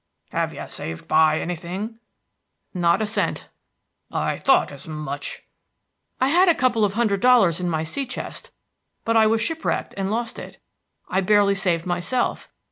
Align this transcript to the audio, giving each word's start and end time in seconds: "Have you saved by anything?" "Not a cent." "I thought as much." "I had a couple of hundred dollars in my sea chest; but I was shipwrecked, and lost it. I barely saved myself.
"Have 0.31 0.51
you 0.51 0.65
saved 0.67 1.07
by 1.07 1.39
anything?" 1.39 1.99
"Not 2.73 3.03
a 3.03 3.05
cent." 3.05 3.49
"I 4.11 4.39
thought 4.39 4.71
as 4.71 4.87
much." 4.87 5.43
"I 6.19 6.29
had 6.29 6.49
a 6.49 6.55
couple 6.55 6.83
of 6.83 6.95
hundred 6.95 7.21
dollars 7.21 7.59
in 7.59 7.69
my 7.69 7.83
sea 7.83 8.07
chest; 8.07 8.49
but 9.05 9.15
I 9.15 9.27
was 9.27 9.41
shipwrecked, 9.43 9.93
and 9.97 10.09
lost 10.09 10.39
it. 10.39 10.57
I 11.07 11.21
barely 11.21 11.53
saved 11.53 11.85
myself. 11.85 12.49